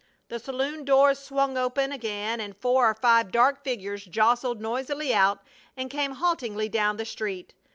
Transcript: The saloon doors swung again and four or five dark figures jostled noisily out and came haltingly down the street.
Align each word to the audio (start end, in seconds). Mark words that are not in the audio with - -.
The 0.29 0.39
saloon 0.39 0.83
doors 0.83 1.19
swung 1.19 1.55
again 1.59 2.41
and 2.41 2.57
four 2.57 2.89
or 2.89 2.95
five 2.95 3.31
dark 3.31 3.63
figures 3.63 4.03
jostled 4.03 4.59
noisily 4.59 5.13
out 5.13 5.43
and 5.77 5.91
came 5.91 6.13
haltingly 6.13 6.69
down 6.69 6.97
the 6.97 7.05
street. 7.05 7.53